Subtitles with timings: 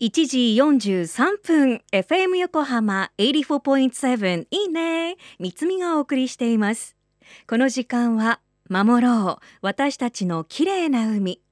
[0.00, 6.94] 1時43分 FM 横浜84.7いいね三つみがお送りしています。
[7.48, 8.38] この時間は
[8.70, 11.42] 守ろう私たちの綺麗な海。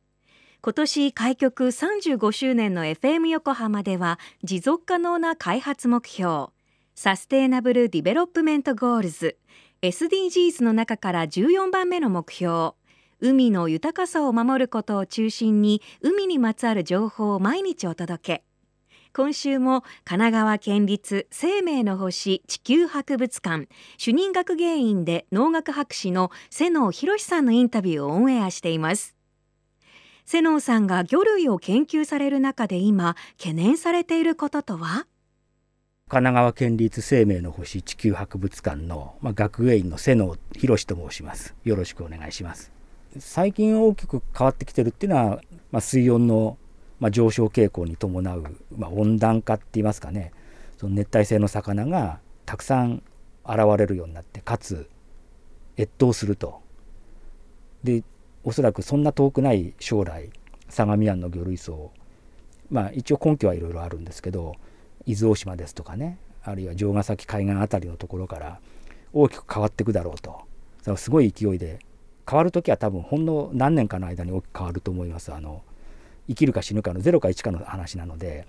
[0.62, 6.51] 今年開局35周年の FM 横浜では持続可能な開発目標
[6.94, 9.38] Sustainable Development Goals
[9.83, 12.74] SDGs の中から14番目の目標
[13.21, 18.45] 海の豊かさを守ることを中心に海にまつわる情報を毎日お届け。
[19.15, 29.17] 今週も神奈川県立生命の星地球博物館主任学芸員で農学博士の瀬能博さんのインタビューをオンエアしています。
[30.27, 35.06] 瀬能さんが魚類を研究される中で今懸念されていることとは？
[36.09, 41.55] 神奈川県立生命の星地球博物館の、まあ、学芸員の瀬能博と申します。
[41.64, 42.76] よろしくお願いします。
[43.20, 46.59] 最近大きく変わってきてるっていうのは、まあ、水温の
[46.98, 48.45] まあ、上昇傾向に伴う、
[48.77, 50.33] まあ、温暖化って言いますかね。
[50.79, 53.03] その熱帯性の魚がたくさん
[53.47, 54.89] 現れるようになってかつ
[55.78, 56.61] 越冬すると。
[57.84, 58.03] で
[58.44, 60.31] おそらくそんな遠くない将来
[60.69, 61.92] 相模湾の魚類層
[62.70, 64.56] まあ一応根拠はいろいろあるんですけど
[65.05, 68.61] 伊豆大島ですとかねあるいは城ヶ崎海岸辺りのところから
[69.12, 70.42] 大きく変わっていくだろうと。
[70.97, 71.81] すごい勢いで
[72.28, 75.62] 変わる時は多分ほんの何年かの間に大きく変わると思いますあの
[76.28, 78.46] 生きるか死ぬかの0か1かの話なので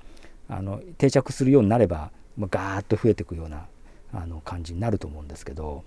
[0.50, 3.66] あの定着するようになれば、まあ、ガーッと増えていくような
[4.14, 5.84] あの感じになると思うんですけど、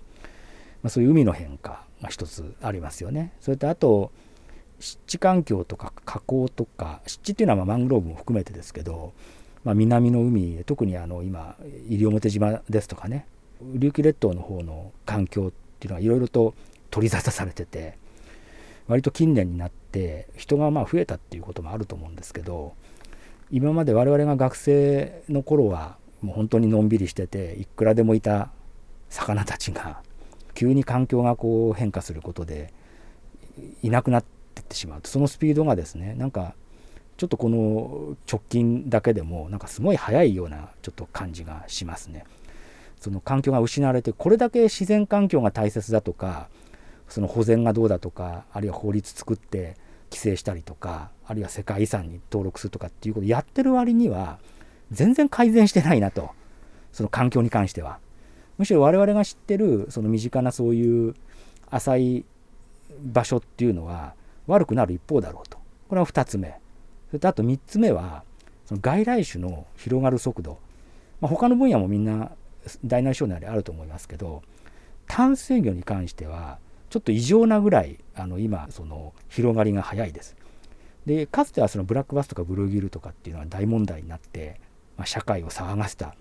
[0.83, 3.33] まあ、そういう海の変化が一つありますよね。
[3.41, 4.11] それとあと
[4.79, 9.13] 湿地環境とか河口とか湿地っていうのはマングローブも含めてですけど、
[9.63, 11.55] まあ、南の海特にあの今
[11.87, 13.27] 西表島ですとかね
[13.61, 16.55] 琉球列島の方の環境っていうのはいろいろと
[16.91, 17.97] 取り沙汰されてて
[18.87, 22.75] 割と近年になって人がまあ増えたっていうこともあると思うんですけど
[23.49, 28.51] 今まで我々が学生の頃はもう本当にのんびりしてていくらでもいた
[29.09, 30.01] 魚たちが
[30.53, 32.71] 急に環境がこう変化することで
[33.81, 36.55] いなくなってってしまうとそのスピードがですねなんか
[37.17, 42.25] ちょっとこの直近だけでもなんかすごい速いようなちょっと感じがしますね。
[42.99, 46.49] その環境が失われてこれだけ自然環境が大切だとか
[47.11, 49.75] その保全がどうだとかあるいは法律作って
[50.09, 54.39] 規制したりとかあるいは世界遺産に登録するとかっていうことをやってる割には
[54.91, 56.31] 全然改善してないなと。
[56.91, 57.99] その環境に関しては。
[58.57, 61.15] むしろ我々が知ってるその身近なそういう
[61.69, 62.25] 浅い
[63.01, 64.13] 場所っていうのは
[64.47, 65.57] 悪くなる一方だろうと。
[65.87, 66.59] これは2つ目。
[67.07, 68.23] それとあと3つ目は
[68.65, 70.59] その外来種の広がる速度、
[71.19, 72.31] まあ、他の分野もみんな
[72.85, 74.43] 大なり小なりあると思いますけど
[75.07, 76.59] 淡水魚に関しては
[76.91, 80.35] ちょっと異常なぐらいあの今その広がりが早いです。
[81.05, 84.59] でかつてはそのブラックバスとかブルーギルとかっていうのは大問題になって、
[84.97, 86.13] まあ、社会を騒がせた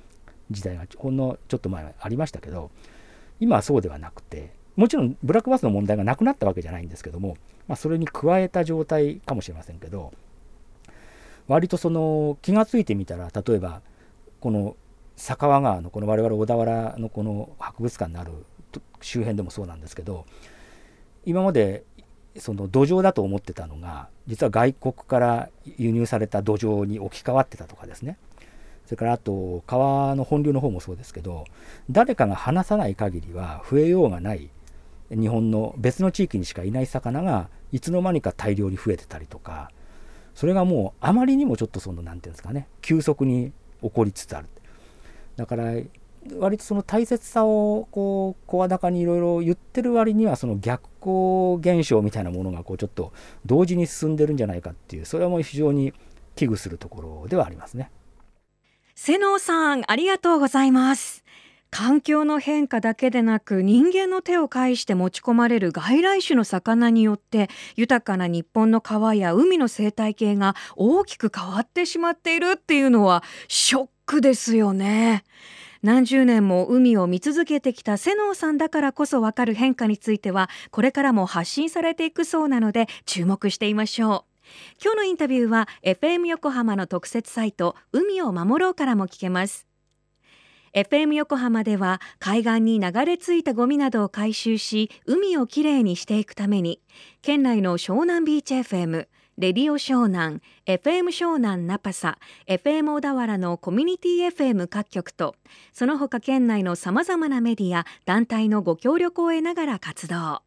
[0.50, 2.70] 時代がほんのちょっと前ありましたけど
[3.40, 7.36] 今はそうではなくてもちろんブラックバスの問題がなくなったわけじゃないんですけども、
[7.68, 10.12] まあ、それに加えた状態かもしれませんけど
[11.48, 13.82] 割とその気が付いてみたら例えば
[14.40, 14.76] この
[15.16, 18.32] 酒川川のこの我々小田原のこの博物館のある
[19.02, 20.24] 周辺でもそうなんですけど
[21.30, 21.84] 今まで
[22.36, 25.48] その土壌だと思ってたのが実は外国から
[25.78, 28.18] 輸入された土壌に置き換わってたとかですね。
[28.86, 31.44] それからあと川の本流の方もそうですけど
[31.88, 34.50] 誰かが話さない限りは増えようがない
[35.10, 39.70] 日本の別の地域にしかいない魚がいつの間にか大量に増えてたりとか
[40.34, 44.48] それがもうあまりにもちょっとその何て言うんですかね急速に起こりつつある。
[45.36, 45.72] だから
[46.38, 53.12] 割とその大切さをこう声高にいろいろ言ってる割にはその逆光現象みたいなものがこうちょっと
[53.46, 55.94] 同時に進んでるんじゃないかっていうそれはもう非常に
[56.36, 57.90] 危惧するところではありますね。
[58.94, 61.24] 瀬能さんありがとうございます。
[61.70, 75.22] 環境の変化だけでなく人間の手を介して持ち込まれる外来種の魚によって豊かな日本の川や海の生態系が大きく変わってしまっているっていうのはショックですよね。
[75.82, 84.30] 何十年も海を見続けてきた瀬能さんだからこそわかる変化についてはこれからも発信されていくそうなので注目していましょう。
[84.82, 89.66] 今日のインタビューは FM 横浜の特設サイト海を守ろうからも聞けます。
[90.74, 96.80] FM 横浜では海岸に流れ着いたゴミなどを回収し海をきれいにしていくために
[97.22, 99.08] 県内の湘南ビーチ FM
[99.40, 105.34] レディオ湘南、FM 湘南ナパサ、FM 小田原のコミュニティ FM 各局と、
[105.72, 110.42] その他県内のさまざまなメディア、団体のご協力を得ながら活動。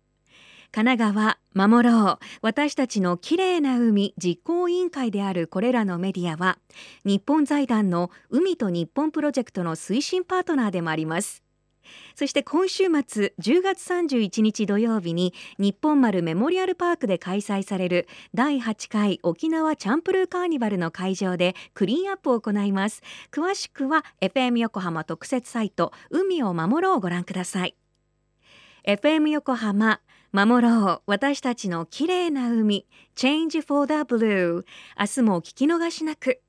[0.71, 6.57] 神奈川守ろう私たちのきれいな海実行委員会であるこれらのメディアは
[7.05, 11.43] 日本財団の海と日本プロジェクトの推進パートナーでもあります
[12.15, 23.01] そして今週末10月31日土曜日に日本丸メモリアルパークで開催される第8回沖縄チャンプルーカーニバルの会場でクリーンアップを行います。
[23.31, 27.75] 詳しくは FM 横浜特設サイト海を守ろうをご覧ください。
[28.85, 30.01] FM 横浜
[30.33, 34.65] 守ろう私たちの綺麗な海 Change for the Blue
[34.99, 36.42] 明日もお聞き逃しなく。